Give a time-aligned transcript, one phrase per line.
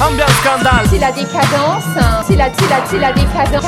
[0.00, 0.86] Ambiance scandale.
[0.90, 1.84] C'est la décadence.
[2.26, 3.64] C'est la, c'est la, c'est la décadence.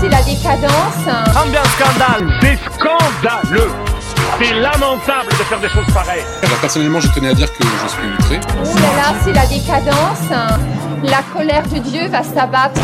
[0.00, 1.36] C'est la décadence.
[1.36, 2.32] Ambiance scandale.
[2.40, 3.70] C'est scandaleux
[4.38, 7.88] C'est lamentable de faire des choses pareilles Alors personnellement, je tenais à dire que je
[7.88, 8.40] suis outré.
[8.64, 10.30] Oh là là, c'est la décadence.
[11.02, 12.80] La colère de Dieu va s'abattre.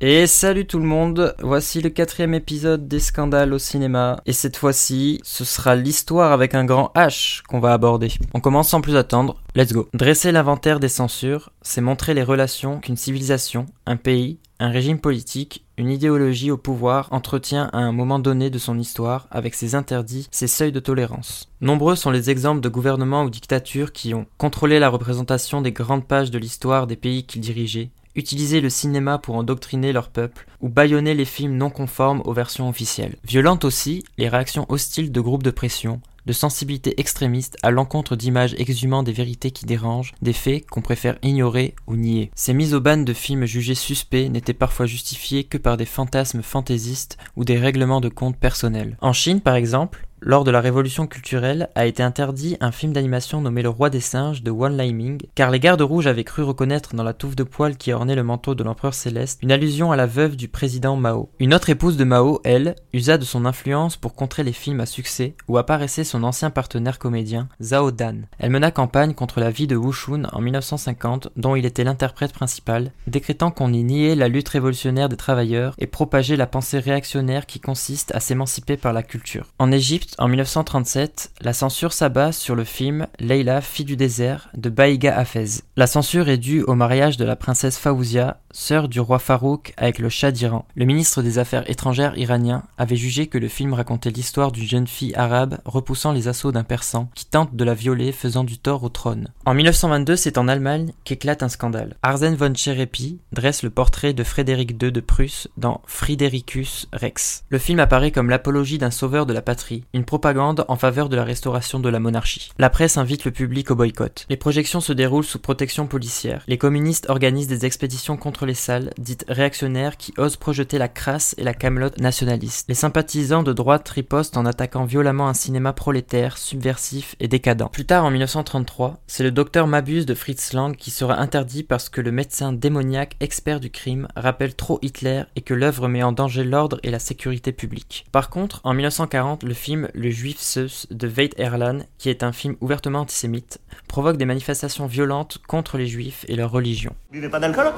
[0.00, 4.20] Et salut tout le monde, voici le quatrième épisode des scandales au cinéma.
[4.26, 8.12] Et cette fois-ci, ce sera l'histoire avec un grand H qu'on va aborder.
[8.34, 9.88] On commence sans plus attendre, let's go.
[9.94, 15.64] Dresser l'inventaire des censures, c'est montrer les relations qu'une civilisation, un pays, un régime politique,
[15.76, 20.28] une idéologie au pouvoir entretient à un moment donné de son histoire avec ses interdits,
[20.30, 21.48] ses seuils de tolérance.
[21.60, 26.06] Nombreux sont les exemples de gouvernements ou dictatures qui ont contrôlé la représentation des grandes
[26.06, 30.68] pages de l'histoire des pays qu'ils dirigeaient, utilisé le cinéma pour endoctriner leur peuple ou
[30.68, 33.16] bâillonner les films non conformes aux versions officielles.
[33.24, 38.54] Violentes aussi les réactions hostiles de groupes de pression, de sensibilités extrémistes à l'encontre d'images
[38.58, 42.30] exhumant des vérités qui dérangent, des faits qu'on préfère ignorer ou nier.
[42.34, 46.42] Ces mises au ban de films jugés suspects n'étaient parfois justifiées que par des fantasmes
[46.42, 48.96] fantaisistes ou des règlements de compte personnels.
[49.00, 53.40] En Chine, par exemple, lors de la révolution culturelle, a été interdit un film d'animation
[53.40, 56.94] nommé Le Roi des Singes de Wan Laiming, car les gardes rouges avaient cru reconnaître
[56.94, 59.96] dans la touffe de poils qui ornait le manteau de l'empereur céleste une allusion à
[59.96, 61.28] la veuve du président Mao.
[61.38, 64.86] Une autre épouse de Mao, elle, usa de son influence pour contrer les films à
[64.86, 68.26] succès où apparaissait son ancien partenaire comédien, Zhao Dan.
[68.38, 72.32] Elle mena campagne contre la vie de Wu Shun en 1950, dont il était l'interprète
[72.32, 77.46] principal, décrétant qu'on y niait la lutte révolutionnaire des travailleurs et propageait la pensée réactionnaire
[77.46, 79.52] qui consiste à s'émanciper par la culture.
[79.58, 84.70] En Égypte, en 1937, la censure s'abat sur le film Leila, fille du désert de
[84.70, 85.62] Baïga Hafez.
[85.76, 89.98] La censure est due au mariage de la princesse Faouzia, sœur du roi Farouk avec
[89.98, 90.64] le Shah d'Iran.
[90.74, 94.86] Le ministre des Affaires étrangères iranien avait jugé que le film racontait l'histoire d'une jeune
[94.86, 98.82] fille arabe repoussant les assauts d'un persan qui tente de la violer faisant du tort
[98.82, 99.28] au trône.
[99.44, 101.96] En 1922, c'est en Allemagne qu'éclate un scandale.
[102.02, 107.44] Arsen von Cherepi dresse le portrait de Frédéric II de Prusse dans Fridericus Rex.
[107.50, 111.16] Le film apparaît comme l'apologie d'un sauveur de la patrie, une propagande en faveur de
[111.16, 112.50] la restauration de la monarchie.
[112.58, 114.24] La presse invite le public au boycott.
[114.30, 116.42] Les projections se déroulent sous protection policière.
[116.48, 121.34] Les communistes organisent des expéditions contre les salles, dites réactionnaires, qui osent projeter la crasse
[121.38, 122.66] et la camelote nationaliste.
[122.68, 127.70] Les sympathisants de droite ripostent en attaquant violemment un cinéma prolétaire, subversif et décadent.
[127.70, 131.88] Plus tard, en 1933, c'est le docteur Mabuse de Fritz Lang qui sera interdit parce
[131.88, 136.12] que le médecin démoniaque expert du crime rappelle trop Hitler et que l'œuvre met en
[136.12, 138.06] danger l'ordre et la sécurité publique.
[138.12, 142.32] Par contre, en 1940, le film Le Juif Zeus de Veit Erlan, qui est un
[142.32, 146.94] film ouvertement antisémite, provoque des manifestations violentes contre les juifs et leur religion.
[147.12, 147.72] Vous pas d'alcool?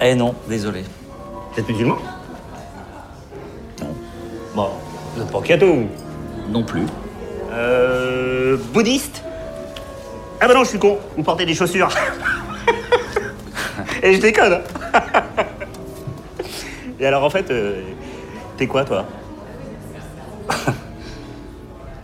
[0.00, 0.84] Eh non, désolé.
[1.52, 1.96] Vous êtes musulman
[3.80, 3.94] Non.
[4.54, 4.68] Bon,
[5.14, 5.84] vous êtes pas cadeau.
[6.50, 6.86] Non plus.
[7.52, 8.56] Euh.
[8.72, 9.22] bouddhiste
[10.40, 11.88] Ah bah non, je suis con, vous portez des chaussures.
[14.02, 14.60] Et je déconne.
[17.00, 17.82] Et alors en fait, euh,
[18.56, 19.06] t'es quoi toi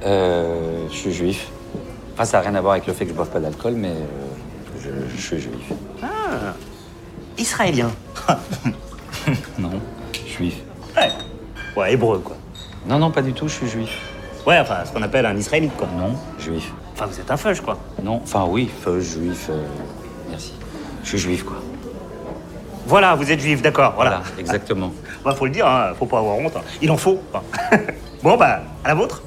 [0.04, 1.48] Euh, je suis juif.
[2.14, 3.91] Enfin, ça n'a rien à voir avec le fait que je boive pas d'alcool, mais
[3.91, 5.72] euh, je, je suis juif.
[6.03, 6.54] Ah,
[7.42, 7.91] israélien.
[9.58, 9.70] Non,
[10.26, 10.56] juif.
[10.97, 11.10] Ouais.
[11.76, 12.36] Ouais, hébreu quoi.
[12.88, 13.91] Non, non, pas du tout, je suis juif.
[14.47, 15.86] Ouais, enfin, ce qu'on appelle un israélite quoi.
[15.97, 16.72] Non, juif.
[16.94, 17.78] Enfin, vous êtes un feuge quoi.
[18.03, 19.47] Non, enfin oui, feu, juif.
[19.50, 19.62] euh,
[20.30, 20.53] merci.
[21.04, 21.56] Je suis juif, quoi.
[22.86, 24.22] Voilà, vous êtes juif, d'accord, voilà.
[24.24, 24.92] Voilà, exactement.
[25.24, 26.56] Bah, faut le dire, hein, faut pas avoir honte.
[26.56, 26.62] hein.
[26.80, 27.20] Il en faut.
[27.32, 27.42] hein.
[28.24, 29.22] bon, bah, à la vôtre.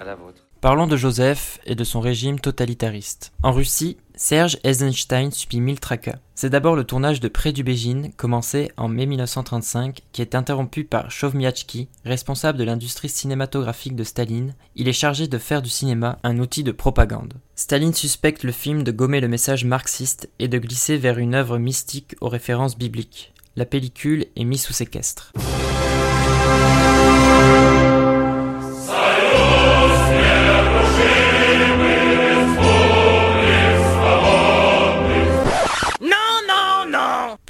[0.00, 0.42] À la vôtre.
[0.60, 3.32] Parlons de Joseph et de son régime totalitariste.
[3.44, 6.20] En Russie, Serge Eisenstein subit mille tracas.
[6.36, 10.84] C'est d'abord le tournage de Près du Bégine, commencé en mai 1935, qui est interrompu
[10.84, 14.54] par Chovmiatchki, responsable de l'industrie cinématographique de Staline.
[14.76, 17.34] Il est chargé de faire du cinéma un outil de propagande.
[17.56, 21.58] Staline suspecte le film de gommer le message marxiste et de glisser vers une œuvre
[21.58, 23.32] mystique aux références bibliques.
[23.56, 25.32] La pellicule est mise sous séquestre.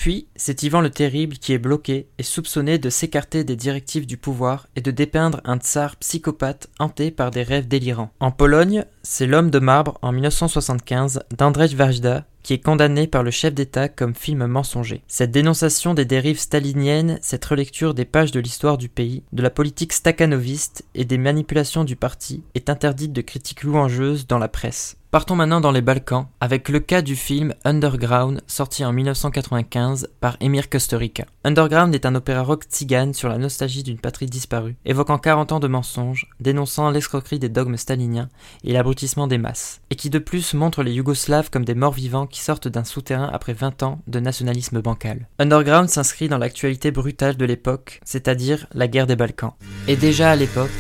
[0.02, 4.16] Puis, c'est Ivan le Terrible qui est bloqué et soupçonné de s'écarter des directives du
[4.16, 8.10] pouvoir et de dépeindre un tsar psychopathe hanté par des rêves délirants.
[8.19, 13.31] En Pologne, c'est L'homme de marbre en 1975 d'Andrzej Wajda qui est condamné par le
[13.31, 15.04] chef d'État comme film mensonger.
[15.06, 19.50] Cette dénonciation des dérives staliniennes, cette relecture des pages de l'histoire du pays, de la
[19.50, 24.96] politique stakhanoviste et des manipulations du parti est interdite de critiques louangeuses dans la presse.
[25.12, 30.38] Partons maintenant dans les Balkans avec le cas du film Underground sorti en 1995 par
[30.41, 31.26] Emir Kusturica.
[31.44, 35.61] Underground est un opéra rock tzigane sur la nostalgie d'une patrie disparue, évoquant 40 ans
[35.61, 38.31] de mensonges, dénonçant l'escroquerie des dogmes staliniens
[38.64, 42.26] et l'abrutissement des masses, et qui de plus montre les Yougoslaves comme des morts vivants
[42.26, 45.29] qui sortent d'un souterrain après 20 ans de nationalisme bancal.
[45.38, 49.53] Underground s'inscrit dans l'actualité brutale de l'époque, c'est-à-dire la guerre des Balkans.
[49.88, 50.73] Et déjà à l'époque,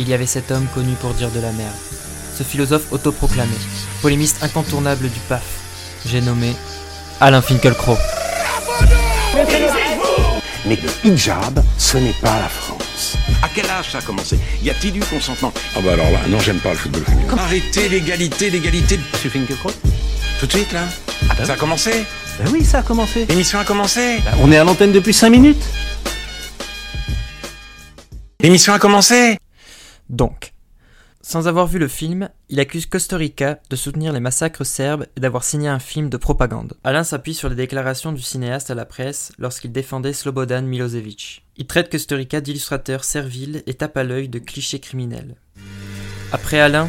[0.00, 1.89] il y avait cet homme connu pour dire de la merde
[2.40, 3.52] ce philosophe autoproclamé,
[4.00, 5.42] polémiste incontournable du PAF.
[6.06, 6.56] J'ai nommé
[7.20, 7.98] Alain Finkielkraut.
[10.66, 13.16] Mais le hijab, ce n'est pas la France.
[13.42, 14.38] À quel âge ça a commencé?
[14.62, 15.52] Y a-t-il eu consentement?
[15.76, 17.36] Ah bah alors là, non, j'aime pas le football féminin.
[17.36, 18.98] Arrêtez l'égalité, l'égalité.
[19.12, 19.72] Monsieur Finkielkraut
[20.38, 20.84] Tout de suite là
[21.28, 22.06] Ah bah Ça a commencé?
[22.38, 23.26] Ben oui, ça a commencé.
[23.26, 24.18] L'émission a commencé?
[24.24, 25.62] Ben, on est à l'antenne depuis 5 minutes.
[28.40, 29.36] L'émission a commencé?
[30.08, 30.52] Donc,
[31.22, 35.20] sans avoir vu le film, il accuse Costa Rica de soutenir les massacres serbes et
[35.20, 36.74] d'avoir signé un film de propagande.
[36.82, 41.44] Alain s'appuie sur les déclarations du cinéaste à la presse lorsqu'il défendait Slobodan Milosevic.
[41.58, 45.36] Il traite Costa Rica d'illustrateur servile et tape à l'œil de clichés criminels.
[46.32, 46.88] Après Alain,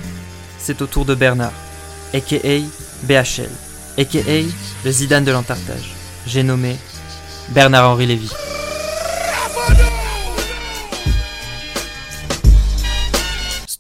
[0.58, 1.54] c'est au tour de Bernard,
[2.14, 2.38] aka
[3.04, 3.50] BHL,
[3.98, 4.20] aka
[4.86, 5.94] le Zidane de l'Antartage.
[6.26, 6.78] J'ai nommé
[7.50, 8.32] Bernard-Henri Lévy.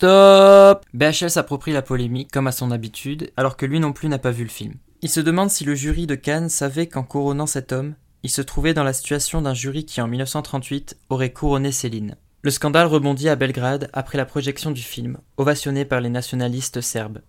[0.01, 4.17] Stop BHL s'approprie la polémique comme à son habitude, alors que lui non plus n'a
[4.17, 4.73] pas vu le film.
[5.03, 7.93] Il se demande si le jury de Cannes savait qu'en couronnant cet homme,
[8.23, 12.15] il se trouvait dans la situation d'un jury qui en 1938 aurait couronné Céline.
[12.41, 17.21] Le scandale rebondit à Belgrade après la projection du film, ovationné par les nationalistes serbes.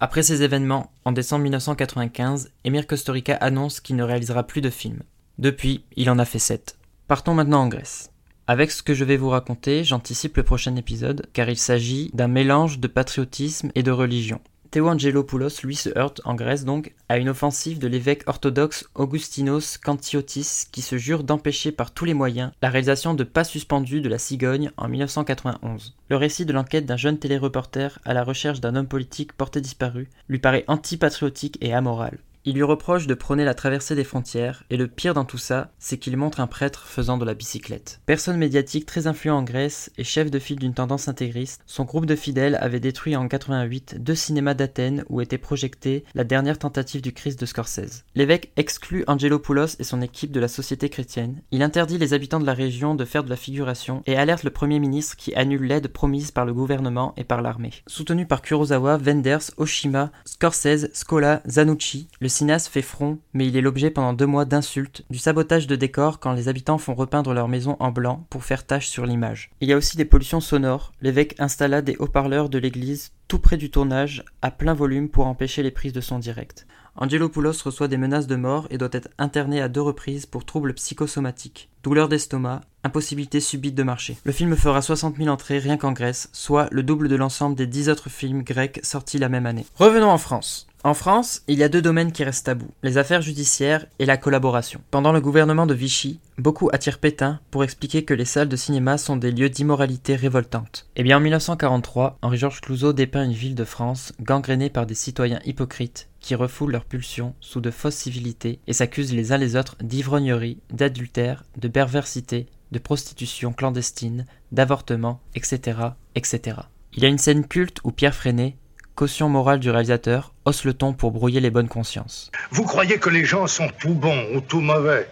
[0.00, 5.04] Après ces événements, en décembre 1995, Emir Kusturica annonce qu'il ne réalisera plus de film.
[5.38, 6.76] Depuis, il en a fait sept.
[7.06, 8.10] Partons maintenant en Grèce.
[8.48, 12.28] Avec ce que je vais vous raconter, j'anticipe le prochain épisode, car il s'agit d'un
[12.28, 14.40] mélange de patriotisme et de religion.
[14.70, 19.78] Théo Angelopoulos, lui, se heurte, en Grèce donc, à une offensive de l'évêque orthodoxe Augustinos
[19.78, 24.08] Kantiotis, qui se jure d'empêcher par tous les moyens la réalisation de pas suspendus de
[24.08, 25.96] la cigogne en 1991.
[26.08, 30.08] Le récit de l'enquête d'un jeune téléreporter à la recherche d'un homme politique porté disparu
[30.28, 32.18] lui paraît antipatriotique et amoral.
[32.48, 35.72] Il lui reproche de prôner la traversée des frontières, et le pire dans tout ça,
[35.80, 38.00] c'est qu'il montre un prêtre faisant de la bicyclette.
[38.06, 42.06] Personne médiatique très influent en Grèce et chef de file d'une tendance intégriste, son groupe
[42.06, 47.02] de fidèles avait détruit en 88 deux cinémas d'Athènes où était projetée la dernière tentative
[47.02, 48.04] du Christ de Scorsese.
[48.14, 52.46] L'évêque exclut Angelopoulos et son équipe de la société chrétienne, il interdit les habitants de
[52.46, 55.88] la région de faire de la figuration et alerte le premier ministre qui annule l'aide
[55.88, 57.72] promise par le gouvernement et par l'armée.
[57.88, 63.60] Soutenu par Kurosawa, Wenders, Oshima, Scorsese, Scola, Zanucci, le cinéaste fait front, mais il est
[63.60, 67.48] l'objet pendant deux mois d'insultes, du sabotage de décors quand les habitants font repeindre leur
[67.48, 69.50] maison en blanc pour faire tache sur l'image.
[69.60, 70.92] Il y a aussi des pollutions sonores.
[71.00, 75.62] L'évêque installa des haut-parleurs de l'église tout près du tournage, à plein volume pour empêcher
[75.62, 76.66] les prises de son direct.
[76.98, 80.72] Angelopoulos reçoit des menaces de mort et doit être interné à deux reprises pour troubles
[80.74, 84.16] psychosomatiques, douleurs d'estomac, impossibilité subite de marcher.
[84.24, 87.66] Le film fera 60 000 entrées rien qu'en Grèce, soit le double de l'ensemble des
[87.66, 89.66] 10 autres films grecs sortis la même année.
[89.74, 90.68] Revenons en France.
[90.86, 94.16] En France, il y a deux domaines qui restent tabous, les affaires judiciaires et la
[94.16, 94.80] collaboration.
[94.92, 98.96] Pendant le gouvernement de Vichy, beaucoup attirent Pétain pour expliquer que les salles de cinéma
[98.96, 100.88] sont des lieux d'immoralité révoltante.
[100.94, 105.40] Eh bien en 1943, Henri-Georges Clouzot dépeint une ville de France gangrénée par des citoyens
[105.44, 109.74] hypocrites qui refoulent leurs pulsions sous de fausses civilités et s'accusent les uns les autres
[109.82, 115.78] d'ivrognerie, d'adultère, de perversité, de prostitution clandestine, d'avortement, etc.,
[116.14, 116.58] etc.
[116.92, 118.56] Il y a une scène culte où Pierre Freinet,
[118.96, 122.32] caution morale du réalisateur, hausse le ton pour brouiller les bonnes consciences.
[122.50, 125.06] Vous croyez que les gens sont tout bons ou tout mauvais.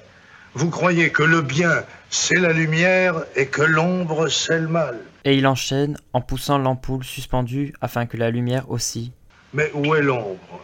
[0.55, 4.99] Vous croyez que le bien, c'est la lumière et que l'ombre, c'est le mal.
[5.25, 9.13] Et il enchaîne en poussant l'ampoule suspendue afin que la lumière aussi.
[9.53, 10.61] Mais où est l'ombre?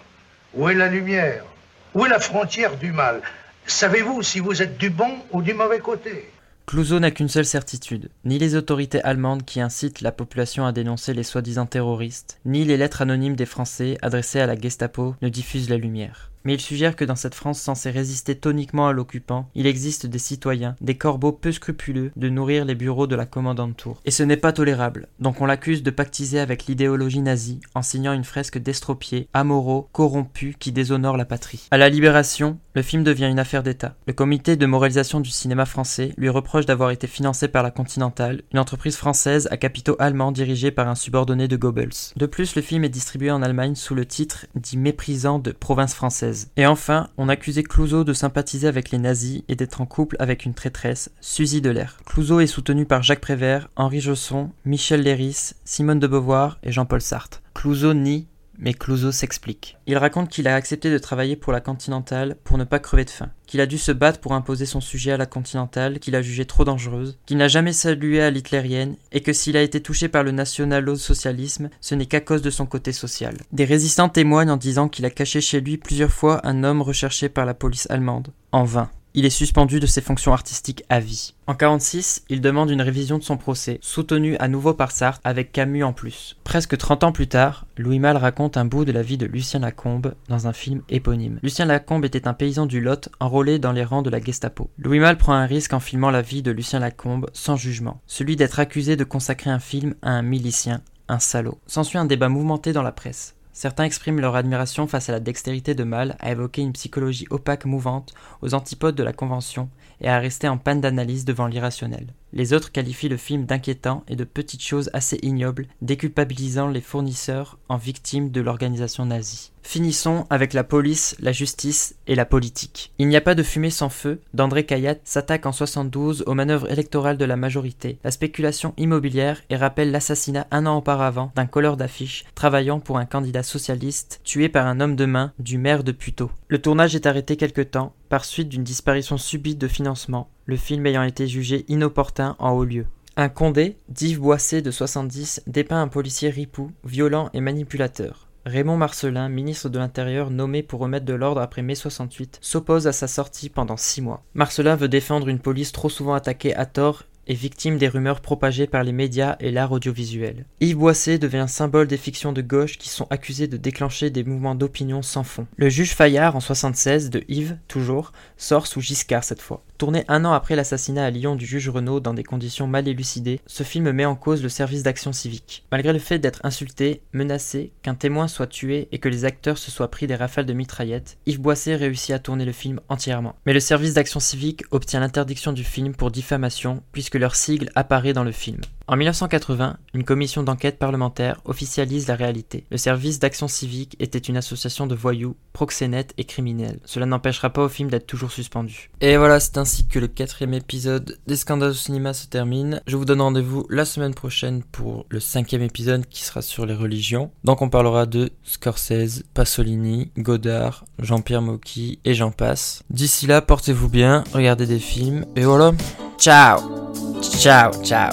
[0.54, 1.44] Où est la lumière?
[1.92, 3.20] Où est la frontière du mal?
[3.66, 6.29] Savez-vous si vous êtes du bon ou du mauvais côté?
[6.70, 11.14] Clouseau n'a qu'une seule certitude, ni les autorités allemandes qui incitent la population à dénoncer
[11.14, 15.68] les soi-disant terroristes, ni les lettres anonymes des Français adressées à la Gestapo ne diffusent
[15.68, 16.29] la lumière.
[16.44, 20.18] Mais il suggère que dans cette France censée résister toniquement à l'occupant, il existe des
[20.18, 24.00] citoyens, des corbeaux peu scrupuleux de nourrir les bureaux de la commandante Tour.
[24.04, 28.12] Et ce n'est pas tolérable, donc on l'accuse de pactiser avec l'idéologie nazie en signant
[28.12, 31.68] une fresque d'estropiés, amoraux, corrompus qui déshonorent la patrie.
[31.70, 33.94] À la Libération, le film devient une affaire d'État.
[34.06, 38.42] Le comité de moralisation du cinéma français lui reproche d'avoir été financé par la Continental,
[38.52, 42.14] une entreprise française à capitaux allemands dirigée par un subordonné de Goebbels.
[42.16, 45.94] De plus, le film est distribué en Allemagne sous le titre dit méprisant de province
[45.94, 46.29] française.
[46.56, 50.44] Et enfin, on accusait Clouseau de sympathiser avec les nazis et d'être en couple avec
[50.44, 51.98] une traîtresse, Suzy Delair.
[52.06, 57.00] Clouseau est soutenu par Jacques Prévert, Henri Josson, Michel Léris, Simone de Beauvoir et Jean-Paul
[57.00, 57.42] Sartre.
[57.54, 58.26] Clouseau nie,
[58.60, 59.76] mais Clouseau s'explique.
[59.86, 63.10] Il raconte qu'il a accepté de travailler pour la Continentale pour ne pas crever de
[63.10, 66.22] faim, qu'il a dû se battre pour imposer son sujet à la Continentale, qu'il a
[66.22, 70.08] jugé trop dangereuse, qu'il n'a jamais salué à l'hitlérienne, et que s'il a été touché
[70.08, 73.36] par le nationalo-socialisme, ce n'est qu'à cause de son côté social.
[73.52, 77.28] Des résistants témoignent en disant qu'il a caché chez lui plusieurs fois un homme recherché
[77.28, 78.28] par la police allemande.
[78.52, 78.90] En vain.
[79.12, 81.34] Il est suspendu de ses fonctions artistiques à vie.
[81.48, 85.50] En 46, il demande une révision de son procès, soutenu à nouveau par Sartre avec
[85.50, 86.36] Camus en plus.
[86.44, 89.58] Presque 30 ans plus tard, Louis Malle raconte un bout de la vie de Lucien
[89.58, 91.40] Lacombe dans un film éponyme.
[91.42, 94.70] Lucien Lacombe était un paysan du Lot enrôlé dans les rangs de la Gestapo.
[94.78, 98.36] Louis Malle prend un risque en filmant la vie de Lucien Lacombe sans jugement, celui
[98.36, 101.58] d'être accusé de consacrer un film à un milicien, un salaud.
[101.66, 103.34] S'ensuit un débat mouvementé dans la presse.
[103.60, 107.66] Certains expriment leur admiration face à la dextérité de Mal à évoquer une psychologie opaque
[107.66, 109.68] mouvante aux antipodes de la convention
[110.00, 112.06] et à rester en panne d'analyse devant l'irrationnel.
[112.32, 117.58] Les autres qualifient le film d'inquiétant et de petites choses assez ignobles, déculpabilisant les fournisseurs
[117.68, 119.50] en victimes de l'organisation nazie.
[119.62, 122.92] Finissons avec la police, la justice et la politique.
[122.98, 126.70] Il n'y a pas de fumée sans feu d'André Caillat s'attaque en 72 aux manœuvres
[126.70, 131.76] électorales de la majorité, la spéculation immobilière et rappelle l'assassinat un an auparavant d'un colleur
[131.76, 135.92] d'affiches travaillant pour un candidat socialiste tué par un homme de main du maire de
[135.92, 136.30] Puteaux.
[136.48, 140.84] Le tournage est arrêté quelque temps par suite d'une disparition subite de financement, le film
[140.84, 142.84] ayant été jugé inopportun en haut lieu.
[143.16, 148.28] Un Condé, d'Yves Boissé de 70, dépeint un policier ripou, violent et manipulateur.
[148.46, 152.92] Raymond Marcelin, ministre de l'Intérieur nommé pour remettre de l'ordre après mai 68, s'oppose à
[152.92, 154.24] sa sortie pendant six mois.
[154.34, 158.84] Marcelin veut défendre une police trop souvent attaquée à tort victime des rumeurs propagées par
[158.84, 160.46] les médias et l'art audiovisuel.
[160.60, 164.54] Yves Boisset devient symbole des fictions de gauche qui sont accusées de déclencher des mouvements
[164.54, 165.46] d'opinion sans fond.
[165.56, 169.64] Le juge Fayard en 76 de Yves, toujours, sort sous Giscard cette fois.
[169.78, 173.40] Tourné un an après l'assassinat à Lyon du juge Renaud dans des conditions mal élucidées,
[173.46, 175.64] ce film met en cause le service d'action civique.
[175.72, 179.70] Malgré le fait d'être insulté, menacé, qu'un témoin soit tué et que les acteurs se
[179.70, 183.36] soient pris des rafales de mitraillettes, Yves Boisset réussit à tourner le film entièrement.
[183.46, 188.12] Mais le service d'action civique obtient l'interdiction du film pour diffamation puisque leur sigle apparaît
[188.12, 188.60] dans le film.
[188.90, 192.64] En 1980, une commission d'enquête parlementaire officialise la réalité.
[192.72, 196.80] Le service d'action civique était une association de voyous, proxénètes et criminels.
[196.84, 198.90] Cela n'empêchera pas au film d'être toujours suspendu.
[199.00, 202.80] Et voilà, c'est ainsi que le quatrième épisode des Scandales au cinéma se termine.
[202.88, 206.74] Je vous donne rendez-vous la semaine prochaine pour le cinquième épisode qui sera sur les
[206.74, 207.30] religions.
[207.44, 212.82] Donc on parlera de Scorsese, Pasolini, Godard, Jean-Pierre Mocky et j'en passe.
[212.90, 215.70] D'ici là, portez-vous bien, regardez des films et voilà.
[216.18, 216.79] Ciao
[217.22, 218.10] Ciao, ciao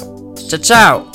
[0.50, 1.06] Ciao ciao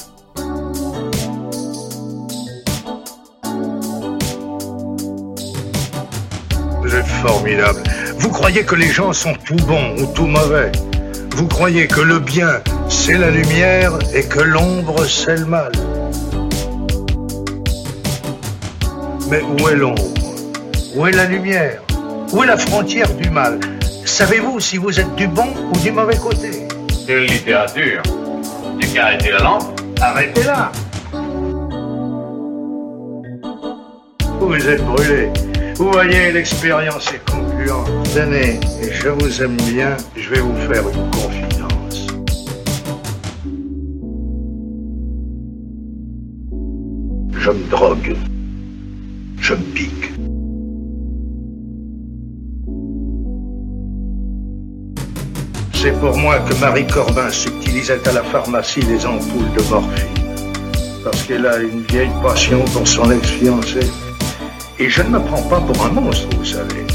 [6.80, 7.82] Vous êtes formidable.
[8.18, 10.72] Vous croyez que les gens sont tout bons ou tout mauvais?
[11.37, 15.72] Vous croyez que le bien, c'est la lumière et que l'ombre, c'est le mal?
[19.30, 20.02] Mais où est l'ombre?
[20.96, 21.82] Où est la lumière?
[22.32, 23.61] Où est la frontière du mal?
[24.04, 26.68] Savez-vous si vous êtes du bon ou du mauvais côté?
[27.06, 28.02] Quelle littérature
[28.80, 30.73] Tu qu'à arrêter la lampe Arrêtez-la
[34.40, 35.28] Vous êtes brûlé.
[35.76, 37.88] Vous voyez, l'expérience est concluante.
[38.14, 38.61] Tenez,
[38.92, 42.06] je vous aime bien, je vais vous faire une confidence.
[47.32, 48.16] Je me drogue.
[49.40, 50.12] Je me pique.
[55.82, 60.06] C'est pour moi que Marie Corbin subtilisait à la pharmacie les ampoules de morphine.
[61.02, 63.80] Parce qu'elle a une vieille passion pour son ex-fiancé.
[64.78, 66.86] Et je ne me prends pas pour un monstre, vous savez.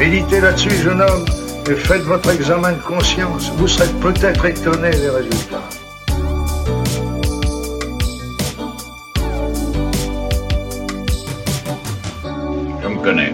[0.00, 1.24] Méditez là-dessus, jeune homme,
[1.70, 3.52] et faites votre examen de conscience.
[3.56, 5.68] Vous serez peut-être étonné des résultats.
[12.82, 13.32] Je me connais.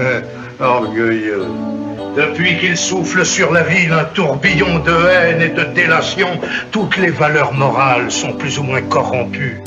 [0.00, 0.22] Hein,
[0.58, 1.46] orgueilleux.
[2.18, 6.26] Depuis qu'il souffle sur la ville un tourbillon de haine et de délation,
[6.72, 9.62] toutes les valeurs morales sont plus ou moins corrompues.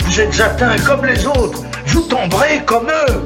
[0.00, 3.22] Vous êtes atteints comme les autres, vous tomberez comme eux.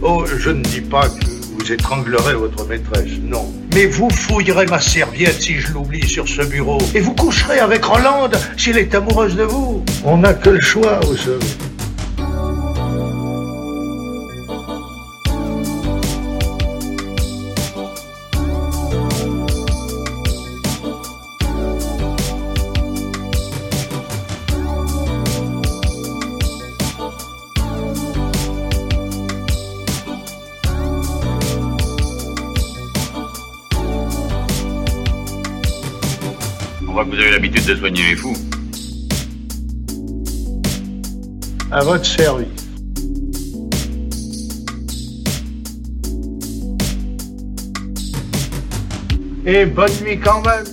[0.00, 1.31] Oh, je ne dis pas que
[1.62, 3.52] vous étranglerez votre maîtresse, non.
[3.74, 6.78] Mais vous fouillerez ma serviette si je l'oublie sur ce bureau.
[6.92, 9.84] Et vous coucherez avec Hollande s'il est amoureuse de vous.
[10.04, 11.46] On n'a que le choix, vous savez.
[36.92, 38.36] Crois que vous avez l'habitude de soigner les fous.
[41.70, 42.48] À votre service.
[49.46, 50.71] Et bonne nuit quand même.